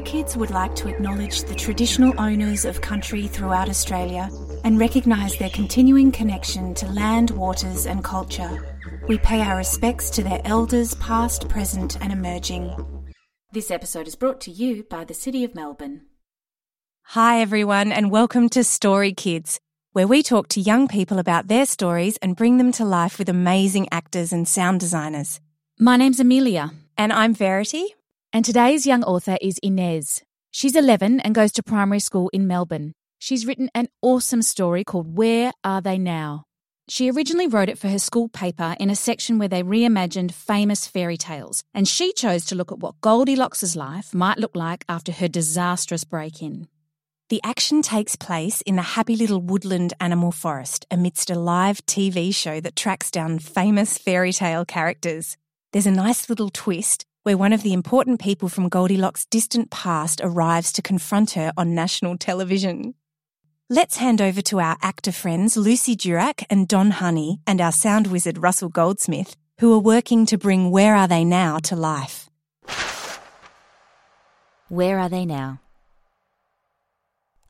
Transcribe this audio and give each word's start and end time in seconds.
Kids 0.00 0.36
would 0.36 0.50
like 0.50 0.74
to 0.76 0.88
acknowledge 0.88 1.44
the 1.44 1.54
traditional 1.54 2.14
owners 2.20 2.64
of 2.64 2.80
country 2.80 3.26
throughout 3.26 3.68
Australia 3.68 4.30
and 4.64 4.78
recognise 4.78 5.36
their 5.36 5.50
continuing 5.50 6.12
connection 6.12 6.74
to 6.74 6.86
land, 6.86 7.30
waters, 7.30 7.86
and 7.86 8.02
culture. 8.04 8.76
We 9.08 9.18
pay 9.18 9.40
our 9.40 9.56
respects 9.56 10.10
to 10.10 10.22
their 10.22 10.40
elders, 10.44 10.94
past, 10.96 11.48
present, 11.48 12.00
and 12.00 12.12
emerging. 12.12 12.74
This 13.52 13.70
episode 13.70 14.06
is 14.06 14.16
brought 14.16 14.40
to 14.42 14.50
you 14.50 14.84
by 14.84 15.04
the 15.04 15.14
City 15.14 15.44
of 15.44 15.54
Melbourne. 15.54 16.02
Hi, 17.08 17.40
everyone, 17.40 17.92
and 17.92 18.10
welcome 18.10 18.48
to 18.50 18.64
Story 18.64 19.12
Kids, 19.12 19.60
where 19.92 20.06
we 20.06 20.22
talk 20.22 20.48
to 20.48 20.60
young 20.60 20.88
people 20.88 21.18
about 21.18 21.48
their 21.48 21.66
stories 21.66 22.16
and 22.18 22.36
bring 22.36 22.58
them 22.58 22.72
to 22.72 22.84
life 22.84 23.18
with 23.18 23.28
amazing 23.28 23.88
actors 23.90 24.32
and 24.32 24.48
sound 24.48 24.80
designers. 24.80 25.40
My 25.78 25.96
name's 25.96 26.20
Amelia. 26.20 26.72
And 26.96 27.12
I'm 27.12 27.34
Verity. 27.34 27.94
And 28.34 28.44
today's 28.44 28.84
young 28.84 29.04
author 29.04 29.38
is 29.40 29.60
Inez. 29.62 30.20
She's 30.50 30.74
11 30.74 31.20
and 31.20 31.36
goes 31.36 31.52
to 31.52 31.62
primary 31.62 32.00
school 32.00 32.30
in 32.32 32.48
Melbourne. 32.48 32.92
She's 33.20 33.46
written 33.46 33.70
an 33.76 33.86
awesome 34.02 34.42
story 34.42 34.82
called 34.82 35.16
Where 35.16 35.52
Are 35.62 35.80
They 35.80 35.98
Now? 35.98 36.42
She 36.88 37.08
originally 37.08 37.46
wrote 37.46 37.68
it 37.68 37.78
for 37.78 37.86
her 37.86 38.00
school 38.00 38.28
paper 38.28 38.74
in 38.80 38.90
a 38.90 38.96
section 38.96 39.38
where 39.38 39.46
they 39.46 39.62
reimagined 39.62 40.32
famous 40.32 40.84
fairy 40.84 41.16
tales, 41.16 41.62
and 41.72 41.86
she 41.86 42.12
chose 42.12 42.44
to 42.46 42.56
look 42.56 42.72
at 42.72 42.80
what 42.80 43.00
Goldilocks' 43.00 43.76
life 43.76 44.12
might 44.12 44.38
look 44.38 44.56
like 44.56 44.84
after 44.88 45.12
her 45.12 45.28
disastrous 45.28 46.02
break 46.02 46.42
in. 46.42 46.66
The 47.28 47.40
action 47.44 47.82
takes 47.82 48.16
place 48.16 48.62
in 48.62 48.74
the 48.74 48.82
happy 48.82 49.14
little 49.14 49.42
woodland 49.42 49.94
animal 50.00 50.32
forest 50.32 50.86
amidst 50.90 51.30
a 51.30 51.38
live 51.38 51.86
TV 51.86 52.34
show 52.34 52.60
that 52.60 52.74
tracks 52.74 53.12
down 53.12 53.38
famous 53.38 53.96
fairy 53.96 54.32
tale 54.32 54.64
characters. 54.64 55.36
There's 55.72 55.86
a 55.86 55.92
nice 55.92 56.28
little 56.28 56.50
twist 56.50 57.06
where 57.24 57.36
one 57.38 57.52
of 57.52 57.62
the 57.62 57.72
important 57.72 58.20
people 58.20 58.48
from 58.48 58.68
Goldilocks' 58.68 59.24
distant 59.24 59.70
past 59.70 60.20
arrives 60.22 60.70
to 60.72 60.82
confront 60.82 61.32
her 61.32 61.52
on 61.56 61.74
national 61.74 62.16
television. 62.18 62.94
Let's 63.70 63.96
hand 63.96 64.20
over 64.20 64.42
to 64.42 64.60
our 64.60 64.76
actor 64.82 65.10
friends 65.10 65.56
Lucy 65.56 65.96
Durack 65.96 66.44
and 66.50 66.68
Don 66.68 66.90
Honey 66.90 67.40
and 67.46 67.62
our 67.62 67.72
sound 67.72 68.08
wizard 68.08 68.36
Russell 68.42 68.68
Goldsmith, 68.68 69.36
who 69.58 69.72
are 69.72 69.78
working 69.78 70.26
to 70.26 70.36
bring 70.36 70.70
Where 70.70 70.94
Are 70.94 71.08
They 71.08 71.24
Now 71.24 71.58
to 71.60 71.74
life. 71.74 72.28
Where 74.68 74.98
are 74.98 75.08
they 75.08 75.24
now? 75.24 75.60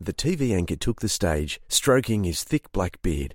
The 0.01 0.13
TV 0.13 0.55
anchor 0.55 0.77
took 0.77 1.01
the 1.01 1.09
stage, 1.09 1.61
stroking 1.69 2.23
his 2.23 2.45
thick 2.45 2.71
black 2.71 3.03
beard. 3.03 3.35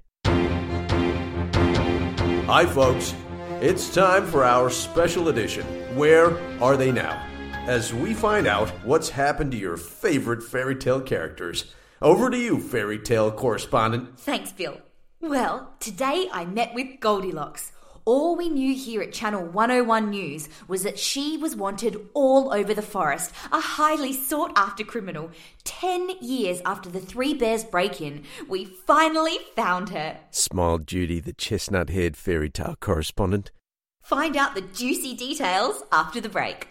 Hi, 2.45 2.65
folks. 2.65 3.13
It's 3.61 3.93
time 3.93 4.25
for 4.25 4.45
our 4.45 4.69
special 4.69 5.27
edition. 5.27 5.65
Where 5.99 6.39
are 6.63 6.77
they 6.77 6.93
now? 6.93 7.21
As 7.67 7.93
we 7.93 8.13
find 8.13 8.47
out 8.47 8.69
what's 8.85 9.09
happened 9.09 9.51
to 9.51 9.57
your 9.57 9.75
favorite 9.75 10.41
fairy 10.41 10.77
tale 10.77 11.01
characters. 11.01 11.73
Over 12.01 12.29
to 12.29 12.37
you, 12.37 12.57
fairy 12.57 12.97
tale 12.97 13.29
correspondent. 13.33 14.17
Thanks, 14.17 14.53
Bill. 14.53 14.79
Well, 15.19 15.73
today 15.81 16.29
I 16.31 16.45
met 16.45 16.73
with 16.73 17.01
Goldilocks. 17.01 17.73
All 18.05 18.37
we 18.37 18.47
knew 18.47 18.73
here 18.73 19.01
at 19.01 19.11
Channel 19.11 19.47
101 19.47 20.09
News 20.09 20.47
was 20.69 20.83
that 20.83 20.97
she 20.97 21.35
was 21.35 21.57
wanted 21.57 22.07
all 22.13 22.53
over 22.53 22.73
the 22.73 22.81
forest, 22.81 23.33
a 23.51 23.59
highly 23.59 24.13
sought 24.13 24.53
after 24.55 24.85
criminal. 24.85 25.31
Ten 25.65 26.11
years 26.21 26.61
after 26.63 26.89
the 26.89 27.01
Three 27.01 27.33
Bears 27.33 27.65
break 27.65 27.99
in, 27.99 28.23
we 28.47 28.63
finally 28.63 29.37
found 29.53 29.89
her. 29.89 30.17
Smiled 30.31 30.87
Judy, 30.87 31.19
the 31.19 31.33
chestnut 31.33 31.89
haired 31.89 32.15
fairy 32.15 32.49
tale 32.49 32.77
correspondent. 32.79 33.51
Find 34.09 34.35
out 34.35 34.55
the 34.55 34.61
juicy 34.61 35.13
details 35.13 35.83
after 35.91 36.19
the 36.19 36.29
break. 36.29 36.67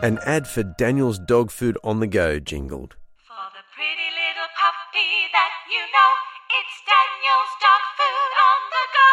An 0.00 0.18
ad 0.24 0.48
for 0.48 0.62
Daniel's 0.62 1.18
dog 1.18 1.50
food 1.50 1.76
on 1.84 2.00
the 2.00 2.06
go 2.06 2.38
jingled. 2.38 2.96
For 3.26 3.34
the 3.52 3.64
pretty 3.76 4.08
little 4.16 4.48
puppy 4.56 5.28
that 5.30 5.50
you 5.70 5.80
know, 5.92 6.10
it's 6.56 6.80
Daniel's 6.88 7.52
dog 7.60 7.82
food 7.98 8.32
on 8.48 8.60
the 8.72 8.86
go. 8.96 9.08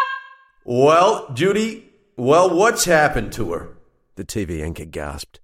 Well, 0.82 1.34
Judy, 1.34 1.90
well, 2.16 2.48
what's 2.56 2.86
happened 2.86 3.34
to 3.34 3.52
her? 3.52 3.76
The 4.14 4.24
TV 4.24 4.64
anchor 4.64 4.86
gasped. 4.86 5.40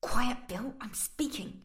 Quiet, 0.00 0.38
Bill, 0.48 0.74
I'm 0.80 0.94
speaking. 0.94 1.60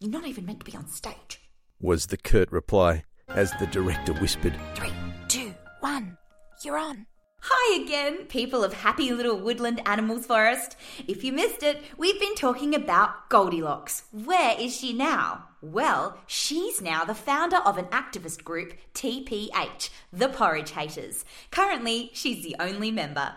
You're 0.00 0.10
not 0.10 0.26
even 0.26 0.46
meant 0.46 0.60
to 0.60 0.64
be 0.70 0.74
on 0.74 0.88
stage. 0.88 1.42
Was 1.82 2.06
the 2.06 2.16
curt 2.16 2.50
reply 2.50 3.04
as 3.28 3.52
the 3.60 3.66
director 3.66 4.14
whispered. 4.14 4.54
Three, 4.74 4.94
two, 5.28 5.54
one, 5.80 6.16
you're 6.64 6.78
on. 6.78 7.06
Hi 7.40 7.80
again, 7.82 8.26
people 8.26 8.64
of 8.64 8.72
happy 8.72 9.12
little 9.12 9.38
woodland 9.38 9.80
animals 9.86 10.26
forest. 10.26 10.76
If 11.06 11.22
you 11.22 11.32
missed 11.32 11.62
it, 11.62 11.82
we've 11.96 12.18
been 12.18 12.34
talking 12.34 12.74
about 12.74 13.28
Goldilocks. 13.28 14.04
Where 14.10 14.58
is 14.58 14.74
she 14.74 14.92
now? 14.92 15.48
Well, 15.60 16.18
she's 16.26 16.80
now 16.80 17.04
the 17.04 17.14
founder 17.14 17.58
of 17.58 17.78
an 17.78 17.86
activist 17.86 18.44
group, 18.44 18.74
TPH, 18.94 19.90
the 20.12 20.28
Porridge 20.28 20.72
Haters. 20.72 21.24
Currently, 21.50 22.10
she's 22.12 22.42
the 22.42 22.56
only 22.58 22.90
member. 22.90 23.34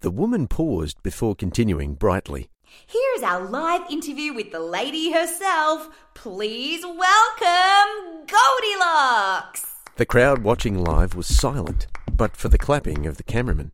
The 0.00 0.10
woman 0.10 0.46
paused 0.46 1.02
before 1.02 1.34
continuing 1.34 1.94
brightly. 1.94 2.48
Here 2.86 3.12
is 3.16 3.22
our 3.22 3.44
live 3.48 3.90
interview 3.90 4.32
with 4.32 4.52
the 4.52 4.60
lady 4.60 5.12
herself. 5.12 5.88
Please 6.14 6.84
welcome 6.84 8.26
Goldilocks! 8.26 9.77
The 9.98 10.06
crowd 10.06 10.44
watching 10.44 10.78
live 10.78 11.16
was 11.16 11.26
silent, 11.26 11.88
but 12.12 12.36
for 12.36 12.48
the 12.48 12.56
clapping 12.56 13.04
of 13.06 13.16
the 13.16 13.24
cameraman. 13.24 13.72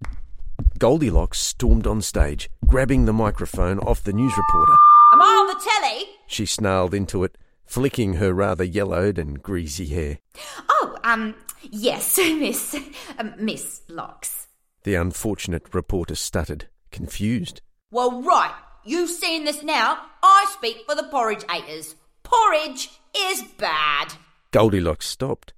Goldilocks 0.79 1.39
stormed 1.39 1.87
on 1.87 2.01
stage, 2.01 2.49
grabbing 2.67 3.05
the 3.05 3.13
microphone 3.13 3.79
off 3.81 4.03
the 4.03 4.15
news 4.15 4.33
reporter. 4.35 4.73
Am 5.13 5.21
I 5.21 5.27
on 5.27 5.47
the 5.49 5.63
telly? 5.63 6.07
She 6.27 6.47
snarled 6.47 6.95
into 6.95 7.25
it, 7.25 7.37
flicking 7.67 8.15
her 8.15 8.33
rather 8.33 8.65
yellowed 8.65 9.19
and 9.19 9.43
greasy 9.43 9.85
hair. 9.89 10.19
Oh, 10.67 10.97
um, 11.05 11.35
yes, 11.61 12.17
Miss, 12.19 12.75
um, 13.19 13.35
Miss 13.37 13.83
Locks. 13.91 14.47
The 14.85 14.95
unfortunate 14.95 15.75
reporter 15.75 16.15
stuttered, 16.15 16.69
confused. 16.91 17.61
Well, 17.91 18.23
right, 18.23 18.55
you've 18.83 19.11
seen 19.11 19.45
this 19.45 19.63
now. 19.63 19.99
I 20.23 20.47
speak 20.49 20.85
for 20.89 20.95
the 20.95 21.03
porridge 21.03 21.45
haters. 21.51 21.97
Porridge 22.23 22.89
is 23.15 23.43
bad. 23.59 24.15
Goldilocks 24.53 25.07
stopped. 25.07 25.53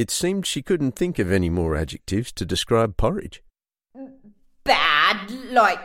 It 0.00 0.10
seemed 0.10 0.46
she 0.46 0.62
couldn't 0.62 0.92
think 0.92 1.18
of 1.18 1.30
any 1.30 1.50
more 1.50 1.76
adjectives 1.76 2.32
to 2.32 2.46
describe 2.46 2.96
porridge. 2.96 3.42
Bad, 4.64 5.30
like, 5.50 5.78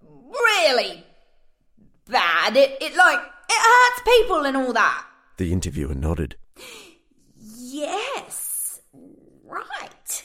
really 0.00 1.04
bad. 2.08 2.56
It, 2.56 2.78
it 2.80 2.96
like, 2.96 3.20
it 3.50 3.60
hurts 3.60 4.02
people 4.02 4.46
and 4.46 4.56
all 4.56 4.72
that. 4.72 5.06
The 5.36 5.52
interviewer 5.52 5.94
nodded. 5.94 6.36
Yes, 7.36 8.80
right. 9.44 10.24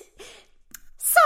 So, 0.97 1.19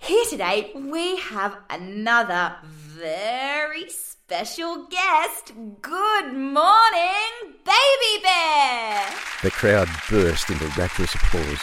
here 0.00 0.24
today 0.30 0.72
we 0.74 1.18
have 1.18 1.54
another 1.68 2.56
very 2.64 3.90
special 4.34 4.84
guest. 4.86 5.52
Good 5.80 6.34
morning, 6.34 7.54
Baby 7.64 8.20
Bear! 8.20 9.08
The 9.44 9.50
crowd 9.52 9.88
burst 10.10 10.50
into 10.50 10.66
rapturous 10.76 11.14
applause. 11.14 11.60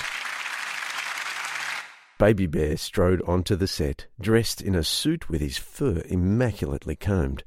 Baby 2.17 2.47
Bear 2.47 2.77
strode 2.77 3.21
onto 3.23 3.57
the 3.57 3.67
set, 3.67 4.07
dressed 4.21 4.61
in 4.61 4.73
a 4.73 4.85
suit 4.85 5.27
with 5.27 5.41
his 5.41 5.57
fur 5.57 6.01
immaculately 6.05 6.95
combed. 6.95 7.43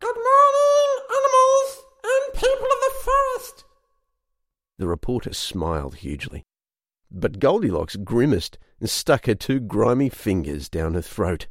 Good 0.00 0.16
morning, 0.16 0.98
animals 1.10 1.84
and 2.02 2.34
people 2.34 2.66
of 2.66 2.80
the 2.80 2.94
forest. 3.04 3.64
The 4.78 4.88
reporter 4.88 5.32
smiled 5.32 5.94
hugely. 5.94 6.42
But 7.08 7.38
Goldilocks 7.38 7.94
grimaced 7.94 8.58
and 8.80 8.90
stuck 8.90 9.26
her 9.26 9.36
two 9.36 9.60
grimy 9.60 10.08
fingers 10.08 10.68
down 10.68 10.94
her 10.94 11.02
throat. 11.02 11.46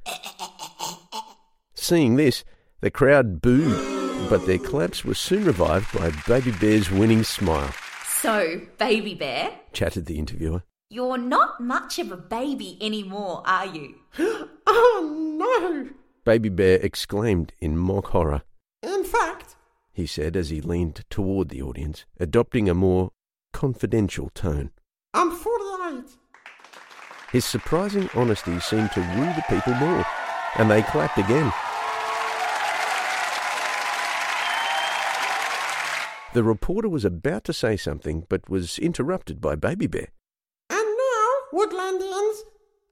Seeing 1.73 2.17
this, 2.17 2.43
the 2.81 2.91
crowd 2.91 3.41
booed, 3.41 4.29
but 4.29 4.45
their 4.45 4.57
claps 4.57 5.03
were 5.03 5.13
soon 5.13 5.45
revived 5.45 5.91
by 5.97 6.11
Baby 6.27 6.51
Bear's 6.51 6.91
winning 6.91 7.23
smile, 7.23 7.73
So, 8.05 8.61
Baby 8.77 9.13
Bear, 9.15 9.51
chatted 9.73 10.05
the 10.05 10.17
interviewer. 10.19 10.63
you're 10.89 11.17
not 11.17 11.59
much 11.61 11.99
of 11.99 12.11
a 12.11 12.17
baby 12.17 12.77
anymore, 12.81 13.43
are 13.45 13.65
you? 13.67 13.95
Oh 14.69 15.37
no! 15.39 15.89
Baby 16.25 16.49
Bear 16.49 16.75
exclaimed 16.77 17.53
in 17.61 17.77
mock 17.77 18.07
horror. 18.07 18.41
In 18.83 19.03
fact, 19.05 19.55
he 19.93 20.05
said 20.05 20.35
as 20.35 20.49
he 20.49 20.59
leaned 20.59 21.03
toward 21.09 21.49
the 21.49 21.61
audience, 21.61 22.05
adopting 22.19 22.67
a 22.69 22.73
more 22.73 23.11
confidential 23.53 24.29
tone. 24.33 24.71
I'm 25.13 25.31
48. 25.31 26.03
His 27.31 27.45
surprising 27.45 28.09
honesty 28.13 28.59
seemed 28.59 28.91
to 28.91 28.99
woo 28.99 29.25
the 29.35 29.43
people 29.49 29.73
more, 29.75 30.05
and 30.57 30.69
they 30.69 30.81
clapped 30.81 31.17
again. 31.17 31.51
The 36.37 36.43
reporter 36.43 36.87
was 36.87 37.03
about 37.03 37.45
to 37.45 37.51
say 37.51 37.75
something, 37.77 38.27
but 38.29 38.47
was 38.47 38.77
interrupted 38.77 39.41
by 39.41 39.55
Baby 39.55 39.87
Bear. 39.87 40.09
And 40.69 40.85
now, 40.85 41.29
Woodlandians, 41.51 42.43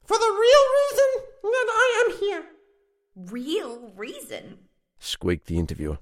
for 0.04 0.18
the 0.18 0.36
real 0.40 0.64
reason 0.80 1.26
that 1.44 1.68
I 1.70 2.04
am 2.04 2.18
here. 2.18 2.44
Real 3.14 3.92
reason? 3.94 4.58
squeaked 4.98 5.46
the 5.46 5.60
interviewer. 5.60 5.98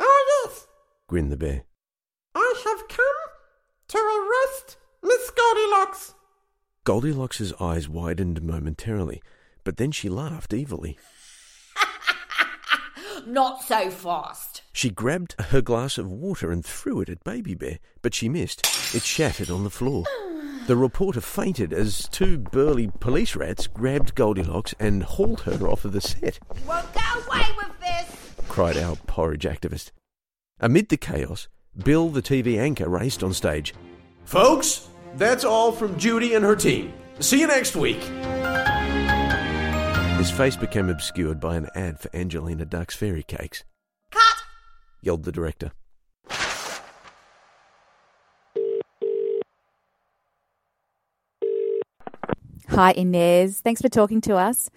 Oh, 0.00 0.42
yes, 0.44 0.66
Grinned 1.06 1.30
the 1.30 1.36
bear. 1.36 1.62
I 2.34 2.62
have 2.66 2.88
come 2.88 3.06
to 3.86 3.98
arrest 3.98 4.76
Miss 5.04 5.30
Goldilocks. 5.30 6.14
Goldilocks' 6.82 7.52
eyes 7.60 7.88
widened 7.88 8.42
momentarily, 8.42 9.22
but 9.62 9.76
then 9.76 9.92
she 9.92 10.08
laughed 10.08 10.52
evilly. 10.52 10.98
Not 13.26 13.62
so 13.62 13.90
fast. 13.90 14.62
She 14.72 14.90
grabbed 14.90 15.34
her 15.40 15.60
glass 15.60 15.98
of 15.98 16.10
water 16.10 16.50
and 16.50 16.64
threw 16.64 17.00
it 17.00 17.08
at 17.08 17.22
Baby 17.24 17.54
Bear, 17.54 17.78
but 18.02 18.14
she 18.14 18.28
missed. 18.28 18.66
It 18.94 19.02
shattered 19.02 19.50
on 19.50 19.64
the 19.64 19.70
floor. 19.70 20.04
The 20.66 20.76
reporter 20.76 21.20
fainted 21.20 21.72
as 21.72 22.08
two 22.10 22.38
burly 22.38 22.90
police 23.00 23.34
rats 23.34 23.66
grabbed 23.66 24.14
Goldilocks 24.14 24.74
and 24.78 25.02
hauled 25.02 25.40
her 25.42 25.68
off 25.68 25.84
of 25.84 25.92
the 25.92 26.00
set, 26.00 26.38
Won't 26.66 26.92
go 26.94 27.00
away 27.26 27.46
with 27.56 27.80
this. 27.80 28.16
cried 28.48 28.76
our 28.76 28.96
porridge 29.06 29.44
activist. 29.44 29.90
Amid 30.60 30.88
the 30.88 30.96
chaos, 30.96 31.48
Bill, 31.84 32.08
the 32.10 32.22
TV 32.22 32.58
anchor, 32.58 32.88
raced 32.88 33.22
on 33.24 33.32
stage. 33.32 33.74
Folks, 34.24 34.88
that's 35.16 35.44
all 35.44 35.72
from 35.72 35.98
Judy 35.98 36.34
and 36.34 36.44
her 36.44 36.54
team. 36.56 36.92
See 37.18 37.40
you 37.40 37.46
next 37.48 37.74
week. 37.74 38.00
His 40.22 40.30
face 40.30 40.54
became 40.54 40.88
obscured 40.88 41.40
by 41.40 41.56
an 41.56 41.68
ad 41.74 41.98
for 41.98 42.08
Angelina 42.14 42.64
Duck's 42.64 42.94
fairy 42.94 43.24
cakes, 43.24 43.64
Cut. 44.12 44.44
yelled 45.00 45.24
the 45.24 45.32
director. 45.32 45.72
Hi, 52.68 52.92
Inez. 52.92 53.58
Thanks 53.62 53.82
for 53.82 53.88
talking 53.88 54.20
to 54.20 54.36
us. 54.36 54.70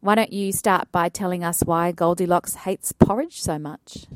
Why 0.00 0.14
don't 0.14 0.32
you 0.32 0.50
start 0.50 0.90
by 0.90 1.10
telling 1.10 1.44
us 1.44 1.60
why 1.60 1.92
Goldilocks 1.92 2.54
hates 2.54 2.92
porridge 2.92 3.42
so 3.42 3.58
much? 3.58 4.06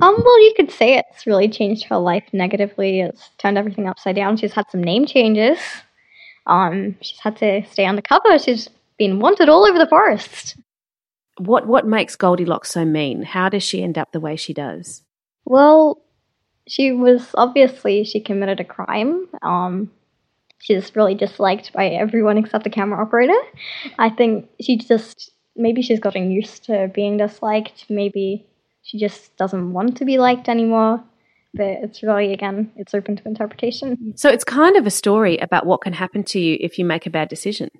Um, 0.00 0.14
well, 0.24 0.42
you 0.42 0.54
could 0.56 0.70
say 0.70 0.96
it's 0.96 1.26
really 1.26 1.50
changed 1.50 1.84
her 1.84 1.98
life 1.98 2.24
negatively. 2.32 3.00
It's 3.02 3.28
turned 3.36 3.58
everything 3.58 3.86
upside 3.86 4.16
down. 4.16 4.38
She's 4.38 4.54
had 4.54 4.70
some 4.70 4.82
name 4.82 5.04
changes. 5.04 5.58
Um, 6.46 6.96
she's 7.02 7.20
had 7.20 7.36
to 7.40 7.62
stay 7.70 7.84
undercover. 7.84 8.38
She's 8.38 8.70
been 8.98 9.20
wanted 9.20 9.48
all 9.48 9.66
over 9.66 9.78
the 9.78 9.86
forest. 9.86 10.56
What 11.38 11.66
what 11.66 11.86
makes 11.86 12.16
Goldilocks 12.16 12.70
so 12.70 12.84
mean? 12.84 13.22
How 13.22 13.48
does 13.48 13.62
she 13.62 13.82
end 13.82 13.96
up 13.96 14.12
the 14.12 14.20
way 14.20 14.36
she 14.36 14.52
does? 14.52 15.02
Well, 15.44 16.02
she 16.66 16.92
was 16.92 17.30
obviously 17.34 18.04
she 18.04 18.20
committed 18.20 18.60
a 18.60 18.64
crime. 18.64 19.28
Um, 19.42 19.90
she's 20.58 20.94
really 20.94 21.14
disliked 21.14 21.72
by 21.72 21.88
everyone 21.88 22.38
except 22.38 22.64
the 22.64 22.70
camera 22.70 23.00
operator. 23.00 23.40
I 23.98 24.10
think 24.10 24.48
she 24.60 24.76
just 24.76 25.30
maybe 25.56 25.82
she's 25.82 26.00
gotten 26.00 26.30
used 26.30 26.64
to 26.64 26.90
being 26.92 27.16
disliked. 27.16 27.86
Maybe 27.88 28.46
she 28.82 28.98
just 28.98 29.36
doesn't 29.36 29.72
want 29.72 29.96
to 29.98 30.04
be 30.04 30.18
liked 30.18 30.48
anymore. 30.48 31.02
But 31.54 31.78
it's 31.82 32.02
really 32.02 32.32
again, 32.32 32.72
it's 32.76 32.94
open 32.94 33.16
to 33.16 33.26
interpretation. 33.26 34.12
So 34.16 34.28
it's 34.28 34.44
kind 34.44 34.76
of 34.76 34.86
a 34.86 34.90
story 34.90 35.38
about 35.38 35.66
what 35.66 35.80
can 35.80 35.94
happen 35.94 36.24
to 36.24 36.38
you 36.38 36.58
if 36.60 36.78
you 36.78 36.84
make 36.84 37.06
a 37.06 37.10
bad 37.10 37.28
decision. 37.28 37.70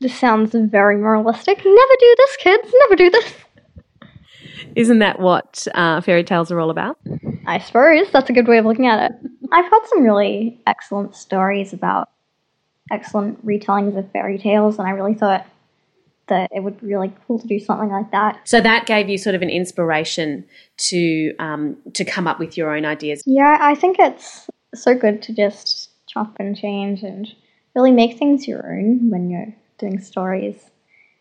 This 0.00 0.18
sounds 0.18 0.54
very 0.54 0.96
moralistic. 0.96 1.58
Never 1.58 1.94
do 2.00 2.14
this, 2.18 2.36
kids. 2.36 2.74
Never 2.80 2.96
do 2.96 3.10
this. 3.10 3.34
Isn't 4.76 5.00
that 5.00 5.18
what 5.18 5.66
uh, 5.74 6.00
fairy 6.00 6.22
tales 6.22 6.52
are 6.52 6.60
all 6.60 6.70
about? 6.70 6.98
I 7.46 7.58
suppose 7.58 8.10
that's 8.12 8.30
a 8.30 8.32
good 8.32 8.46
way 8.46 8.58
of 8.58 8.64
looking 8.64 8.86
at 8.86 9.10
it. 9.10 9.18
I've 9.50 9.64
heard 9.64 9.86
some 9.86 10.02
really 10.02 10.60
excellent 10.66 11.16
stories 11.16 11.72
about 11.72 12.10
excellent 12.90 13.44
retellings 13.44 13.96
of 13.98 14.10
fairy 14.12 14.38
tales, 14.38 14.78
and 14.78 14.86
I 14.86 14.92
really 14.92 15.14
thought 15.14 15.46
that 16.28 16.50
it 16.54 16.62
would 16.62 16.80
be 16.80 16.86
really 16.86 17.12
cool 17.26 17.38
to 17.38 17.46
do 17.46 17.58
something 17.58 17.90
like 17.90 18.10
that. 18.12 18.38
So 18.44 18.60
that 18.60 18.86
gave 18.86 19.08
you 19.08 19.18
sort 19.18 19.34
of 19.34 19.42
an 19.42 19.50
inspiration 19.50 20.44
to 20.76 21.34
um, 21.38 21.76
to 21.94 22.04
come 22.04 22.26
up 22.26 22.38
with 22.38 22.56
your 22.56 22.76
own 22.76 22.84
ideas. 22.84 23.22
Yeah, 23.26 23.58
I 23.60 23.74
think 23.74 23.96
it's 23.98 24.48
so 24.74 24.94
good 24.94 25.22
to 25.22 25.32
just 25.32 25.90
chop 26.06 26.36
and 26.38 26.56
change 26.56 27.02
and 27.02 27.26
really 27.74 27.90
make 27.90 28.18
things 28.18 28.46
your 28.46 28.64
own 28.70 29.10
when 29.10 29.30
you're 29.30 29.54
doing 29.78 30.00
stories. 30.00 30.70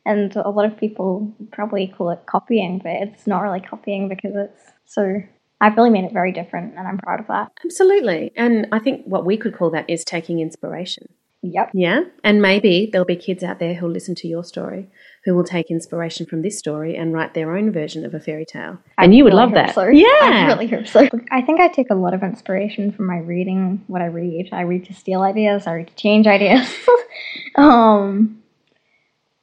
And 0.06 0.36
a 0.36 0.50
lot 0.50 0.66
of 0.66 0.78
people 0.78 1.34
probably 1.52 1.88
call 1.88 2.12
it 2.12 2.26
copying, 2.26 2.80
but 2.80 2.94
it's 2.94 3.28
not 3.28 3.42
really 3.42 3.60
copying 3.60 4.08
because 4.08 4.36
it's 4.36 4.62
so. 4.86 5.22
I've 5.60 5.76
really 5.76 5.90
made 5.90 6.06
it 6.06 6.14
very 6.14 6.32
different, 6.32 6.76
and 6.78 6.88
I'm 6.88 7.00
proud 7.00 7.20
of 7.20 7.28
that. 7.28 7.52
Absolutely. 7.66 8.32
And 8.36 8.68
I 8.72 8.80
think 8.80 9.06
what 9.06 9.26
we 9.26 9.38
could 9.38 9.58
call 9.58 9.72
that 9.72 9.90
is 9.90 10.06
taking 10.06 10.40
inspiration. 10.40 11.08
Yep. 11.42 11.72
Yeah. 11.74 12.02
And 12.24 12.42
maybe 12.42 12.90
there'll 12.92 13.06
be 13.06 13.16
kids 13.16 13.44
out 13.44 13.60
there 13.60 13.76
who'll 13.76 13.92
listen 13.92 14.16
to 14.16 14.28
your 14.28 14.44
story 14.44 14.90
who 15.28 15.36
will 15.36 15.44
take 15.44 15.70
inspiration 15.70 16.26
from 16.26 16.42
this 16.42 16.58
story 16.58 16.96
and 16.96 17.14
write 17.14 17.34
their 17.34 17.56
own 17.56 17.70
version 17.70 18.06
of 18.06 18.14
a 18.14 18.20
fairy 18.20 18.46
tale. 18.46 18.80
I 18.98 19.04
and 19.04 19.14
you 19.14 19.26
would 19.26 19.34
really 19.34 19.46
love 19.46 19.54
that. 19.56 19.76
so. 19.76 19.86
Yeah. 19.88 20.08
I 20.22 20.46
really 20.48 20.68
hope 20.68 20.88
so. 20.88 21.08
I 21.32 21.42
think 21.42 21.60
I 21.60 21.68
take 21.68 21.90
a 21.90 21.96
lot 21.96 22.14
of 22.14 22.24
inspiration 22.24 22.94
from 22.94 23.08
my 23.08 23.18
reading, 23.18 23.84
what 23.88 24.02
I 24.02 24.06
read. 24.06 24.48
I 24.54 24.62
read 24.62 24.86
to 24.86 24.94
steal 24.94 25.24
ideas, 25.24 25.68
I 25.68 25.74
read 25.74 25.88
to 25.88 25.96
change 25.96 26.28
ideas. 26.28 26.74
um, 27.56 28.42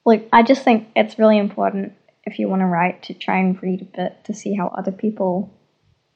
like, 0.04 0.28
I 0.32 0.42
just 0.42 0.62
think 0.62 0.88
it's 0.94 1.18
really 1.18 1.38
important 1.38 1.92
if 2.24 2.38
you 2.38 2.48
want 2.48 2.60
to 2.60 2.66
write 2.66 3.02
to 3.04 3.14
try 3.14 3.38
and 3.38 3.60
read 3.62 3.82
a 3.82 3.96
bit 3.96 4.24
to 4.24 4.34
see 4.34 4.54
how 4.54 4.68
other 4.68 4.92
people, 4.92 5.52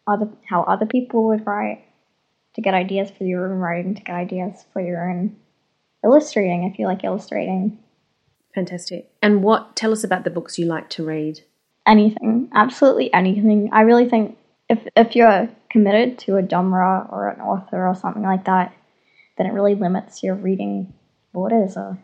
other 0.06 0.28
how 0.48 0.62
other 0.62 0.86
people 0.86 1.26
would 1.28 1.46
write, 1.46 1.84
to 2.54 2.60
get 2.60 2.74
ideas 2.74 3.10
for 3.10 3.24
your 3.24 3.50
own 3.50 3.58
writing, 3.58 3.94
to 3.94 4.02
get 4.02 4.14
ideas 4.14 4.64
for 4.72 4.80
your 4.80 5.10
own 5.10 5.36
illustrating 6.04 6.64
if 6.64 6.78
you 6.78 6.86
like 6.86 7.04
illustrating. 7.04 7.78
Fantastic. 8.54 9.10
And 9.22 9.42
what 9.42 9.76
tell 9.76 9.92
us 9.92 10.04
about 10.04 10.24
the 10.24 10.30
books 10.30 10.58
you 10.58 10.66
like 10.66 10.88
to 10.90 11.04
read? 11.04 11.42
anything, 11.88 12.50
absolutely 12.54 13.12
anything. 13.12 13.70
I 13.72 13.80
really 13.80 14.08
think 14.08 14.36
if 14.68 14.86
if 14.94 15.16
you're 15.16 15.48
committed 15.70 16.18
to 16.20 16.36
a 16.36 16.48
genre 16.48 17.08
or 17.10 17.28
an 17.28 17.40
author 17.40 17.88
or 17.88 17.94
something 17.96 18.22
like 18.22 18.44
that, 18.44 18.74
then 19.36 19.46
it 19.46 19.52
really 19.52 19.74
limits 19.74 20.22
your 20.22 20.34
reading 20.34 20.92
borders. 21.32 21.76
Or 21.76 21.98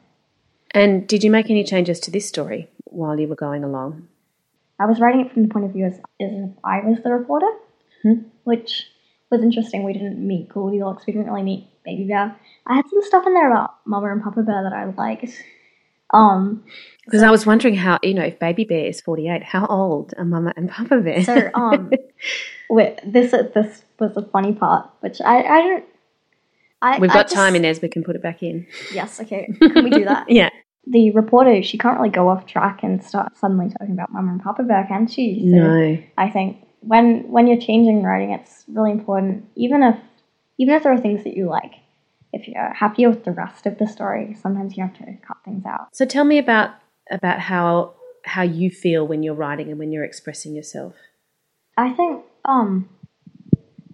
And 0.74 1.06
did 1.06 1.22
you 1.24 1.30
make 1.30 1.48
any 1.50 1.64
changes 1.64 2.00
to 2.00 2.10
this 2.10 2.26
story 2.28 2.68
while 2.84 3.18
you 3.18 3.28
were 3.28 3.36
going 3.36 3.62
along? 3.64 4.08
I 4.78 4.86
was 4.86 4.98
writing 5.00 5.20
it 5.24 5.32
from 5.32 5.42
the 5.42 5.48
point 5.48 5.66
of 5.66 5.72
view 5.72 5.86
as, 5.86 5.94
as 6.20 6.32
if 6.32 6.50
I 6.64 6.80
was 6.80 6.98
the 7.04 7.12
reporter, 7.12 7.46
which 8.42 8.86
was 9.30 9.40
interesting. 9.42 9.84
We 9.84 9.92
didn't 9.92 10.18
meet 10.18 10.48
Goldilocks. 10.48 11.06
We 11.06 11.12
didn't 11.12 11.28
really 11.28 11.44
meet 11.44 11.68
Baby 11.84 12.04
Bear. 12.08 12.36
I 12.66 12.74
had 12.74 12.84
some 12.90 13.02
stuff 13.02 13.24
in 13.26 13.34
there 13.34 13.50
about 13.50 13.74
Mama 13.86 14.10
and 14.10 14.22
Papa 14.22 14.42
Bear 14.42 14.64
that 14.64 14.72
I 14.72 14.84
liked. 14.86 15.40
Um, 16.12 16.64
Because 17.04 17.22
I 17.22 17.30
was 17.30 17.46
wondering 17.46 17.76
how, 17.76 17.98
you 18.02 18.14
know, 18.14 18.24
if 18.24 18.38
Baby 18.40 18.64
Bear 18.64 18.86
is 18.86 19.00
48, 19.00 19.44
how 19.44 19.66
old 19.66 20.12
are 20.18 20.24
Mama 20.24 20.52
and 20.56 20.68
Papa 20.68 20.98
Bear? 21.00 21.22
So, 21.22 21.50
um, 21.54 21.90
wait, 22.70 22.98
this 23.06 23.30
this 23.30 23.84
was 24.00 24.14
the 24.14 24.22
funny 24.22 24.52
part, 24.54 24.90
which 25.00 25.20
I 25.20 25.42
I 25.42 25.60
don't. 25.62 25.84
I, 26.82 26.98
We've 26.98 27.10
I 27.10 27.14
got 27.14 27.22
just- 27.26 27.34
time, 27.36 27.54
Inez. 27.54 27.80
We 27.80 27.88
can 27.88 28.02
put 28.04 28.16
it 28.16 28.22
back 28.22 28.42
in. 28.42 28.66
Yes, 28.92 29.20
okay. 29.20 29.48
Can 29.60 29.84
we 29.84 29.90
do 29.90 30.04
that? 30.04 30.28
Yeah. 30.28 30.50
The 30.86 31.10
reporter, 31.12 31.62
she 31.62 31.78
can't 31.78 31.96
really 31.96 32.10
go 32.10 32.28
off 32.28 32.46
track 32.46 32.82
and 32.82 33.02
start 33.02 33.36
suddenly 33.36 33.68
talking 33.70 33.94
about 33.94 34.12
Mama 34.12 34.32
and 34.32 34.42
Papa 34.42 34.62
Bear, 34.62 34.84
can 34.88 35.06
she? 35.06 35.40
So 35.50 35.56
No. 35.56 35.98
I 36.18 36.30
think 36.30 36.58
when 36.80 37.30
when 37.30 37.46
you're 37.46 37.60
changing 37.60 38.02
writing, 38.02 38.30
it's 38.30 38.64
really 38.68 38.90
important. 38.90 39.46
Even 39.56 39.82
if 39.82 39.96
even 40.58 40.74
if 40.74 40.82
there 40.82 40.92
are 40.92 41.00
things 41.00 41.24
that 41.24 41.36
you 41.36 41.48
like, 41.48 41.72
if 42.32 42.46
you're 42.46 42.72
happy 42.72 43.06
with 43.06 43.24
the 43.24 43.32
rest 43.32 43.66
of 43.66 43.78
the 43.78 43.86
story, 43.86 44.36
sometimes 44.40 44.76
you 44.76 44.82
have 44.82 44.94
to 44.98 45.04
cut 45.26 45.38
things 45.44 45.64
out. 45.64 45.88
So 45.92 46.04
tell 46.04 46.24
me 46.24 46.38
about 46.38 46.70
about 47.10 47.40
how 47.40 47.94
how 48.24 48.42
you 48.42 48.70
feel 48.70 49.06
when 49.06 49.22
you're 49.22 49.34
writing 49.34 49.70
and 49.70 49.78
when 49.78 49.92
you're 49.92 50.04
expressing 50.04 50.54
yourself. 50.54 50.94
I 51.76 51.92
think, 51.92 52.24
um, 52.44 52.88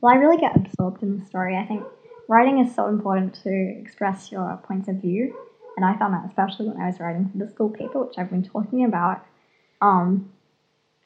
well, 0.01 0.15
I 0.15 0.17
really 0.19 0.37
get 0.37 0.55
absorbed 0.55 1.03
in 1.03 1.19
the 1.19 1.27
story. 1.27 1.57
I 1.57 1.65
think 1.65 1.83
writing 2.29 2.59
is 2.59 2.75
so 2.75 2.89
important 2.89 3.35
to 3.43 3.75
express 3.81 4.31
your 4.31 4.61
points 4.65 4.89
of 4.89 4.97
view, 4.97 5.35
and 5.81 5.89
I 5.89 5.99
found 5.99 6.13
that 6.13 6.27
especially 6.29 6.69
when 6.69 6.81
I 6.81 6.89
was 6.89 7.01
writing 7.01 7.31
for 7.31 7.39
the 7.39 7.51
school 7.51 7.71
paper, 7.71 8.05
which 8.05 8.19
I've 8.19 8.29
been 8.29 8.43
talking 8.43 8.85
about. 8.85 9.25
Um, 9.81 10.31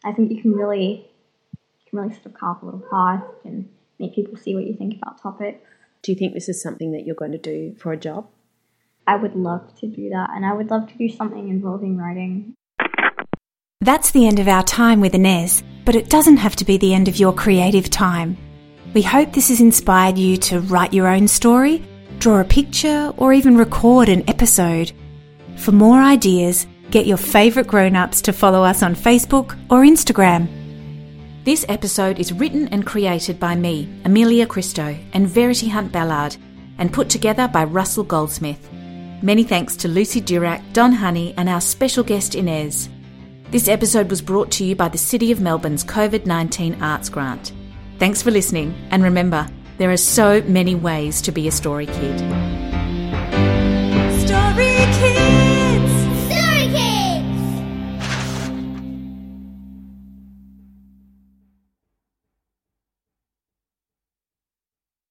I 0.04 0.12
think 0.12 0.32
you 0.32 0.42
can 0.42 0.52
really, 0.52 1.06
you 1.52 1.90
can 1.90 2.00
really 2.00 2.12
sort 2.12 2.26
of 2.26 2.34
carve 2.34 2.60
a 2.60 2.64
little 2.64 2.82
path 2.90 3.22
and 3.44 3.68
make 4.00 4.16
people 4.16 4.36
see 4.36 4.52
what 4.52 4.64
you 4.64 4.74
think 4.74 4.96
about 4.96 5.22
topics. 5.22 5.70
Do 6.02 6.10
you 6.10 6.18
think 6.18 6.34
this 6.34 6.48
is 6.48 6.60
something 6.60 6.90
that 6.90 7.06
you're 7.06 7.14
going 7.14 7.30
to 7.32 7.38
do 7.38 7.76
for 7.78 7.92
a 7.92 7.96
job? 7.96 8.26
I 9.06 9.14
would 9.14 9.36
love 9.36 9.78
to 9.78 9.86
do 9.86 10.08
that, 10.10 10.30
and 10.34 10.44
I 10.44 10.52
would 10.52 10.70
love 10.70 10.88
to 10.88 10.98
do 10.98 11.08
something 11.08 11.48
involving 11.48 11.96
writing. 11.96 12.54
That's 13.80 14.10
the 14.10 14.26
end 14.26 14.40
of 14.40 14.48
our 14.48 14.64
time 14.64 15.00
with 15.00 15.14
Inez, 15.14 15.62
but 15.84 15.94
it 15.94 16.10
doesn't 16.10 16.38
have 16.38 16.56
to 16.56 16.64
be 16.64 16.78
the 16.78 16.94
end 16.94 17.06
of 17.06 17.16
your 17.16 17.32
creative 17.32 17.90
time. 17.90 18.36
We 18.92 19.02
hope 19.02 19.32
this 19.32 19.50
has 19.50 19.60
inspired 19.60 20.18
you 20.18 20.36
to 20.38 20.60
write 20.60 20.92
your 20.92 21.06
own 21.06 21.28
story, 21.28 21.84
draw 22.24 22.40
a 22.40 22.44
picture, 22.44 23.12
or 23.18 23.34
even 23.34 23.54
record 23.54 24.08
an 24.08 24.24
episode. 24.30 24.90
For 25.56 25.72
more 25.72 26.00
ideas, 26.00 26.66
get 26.90 27.04
your 27.04 27.18
favourite 27.18 27.68
grown 27.68 27.96
ups 27.96 28.22
to 28.22 28.32
follow 28.32 28.64
us 28.64 28.82
on 28.82 28.94
Facebook 28.94 29.52
or 29.68 29.82
Instagram. 29.82 30.48
This 31.44 31.66
episode 31.68 32.18
is 32.18 32.32
written 32.32 32.66
and 32.68 32.86
created 32.86 33.38
by 33.38 33.54
me, 33.56 33.90
Amelia 34.06 34.46
Christo, 34.46 34.96
and 35.12 35.28
Verity 35.28 35.68
Hunt 35.68 35.92
Ballard, 35.92 36.34
and 36.78 36.90
put 36.90 37.10
together 37.10 37.46
by 37.46 37.64
Russell 37.64 38.04
Goldsmith. 38.04 38.72
Many 39.20 39.44
thanks 39.44 39.76
to 39.76 39.88
Lucy 39.88 40.22
Durack, 40.22 40.62
Don 40.72 40.92
Honey, 40.92 41.34
and 41.36 41.46
our 41.46 41.60
special 41.60 42.02
guest 42.02 42.34
Inez. 42.34 42.88
This 43.50 43.68
episode 43.68 44.08
was 44.08 44.22
brought 44.22 44.50
to 44.52 44.64
you 44.64 44.74
by 44.74 44.88
the 44.88 44.96
City 44.96 45.30
of 45.30 45.42
Melbourne's 45.42 45.84
COVID 45.84 46.24
19 46.24 46.82
Arts 46.82 47.10
Grant. 47.10 47.52
Thanks 47.98 48.22
for 48.22 48.30
listening, 48.30 48.74
and 48.90 49.02
remember, 49.02 49.46
there 49.76 49.90
are 49.90 49.96
so 49.96 50.40
many 50.42 50.76
ways 50.76 51.20
to 51.22 51.32
be 51.32 51.48
a 51.48 51.50
story 51.50 51.86
kid. 51.86 52.18
Story 54.20 54.76
kid. 54.94 55.43